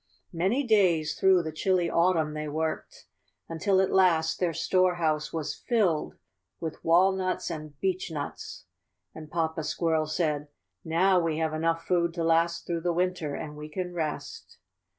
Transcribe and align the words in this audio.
66 0.01 0.13
tTHE 0.13 0.31
SQUIRRELS' 0.31 0.41
HARVEST. 0.41 0.49
"Many 0.49 0.67
days' 0.67 1.19
through 1.19 1.43
the 1.43 1.51
chilly 1.51 1.89
autumn 1.91 2.33
they 2.33 2.47
worked, 2.47 3.05
until 3.47 3.81
at 3.81 3.91
last 3.93 4.39
their 4.39 4.51
storehouse 4.51 5.31
was 5.31 5.53
filled 5.53 6.15
with 6.59 6.83
walnuts 6.83 7.51
and 7.51 7.79
beechnuts, 7.79 8.63
and 9.13 9.29
Papa 9.29 9.63
Squirrel 9.63 10.07
said: 10.07 10.47
^Now 10.83 11.23
we 11.23 11.37
have 11.37 11.53
enough 11.53 11.85
food 11.85 12.15
to 12.15 12.23
last 12.23 12.65
through 12.65 12.81
the 12.81 12.91
winter 12.91 13.35
and 13.35 13.55
we 13.55 13.69
can 13.69 13.93
rest. 13.93 14.57